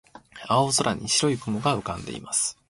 [0.49, 2.57] 青空に白い雲が浮かんでいます。